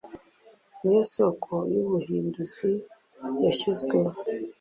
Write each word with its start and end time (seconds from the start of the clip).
niyo 0.81 1.01
soko 1.13 1.53
yubuhinduzi 1.73 2.71
yashyizwemo 3.45 4.11